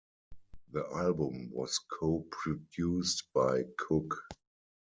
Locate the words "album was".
0.95-1.77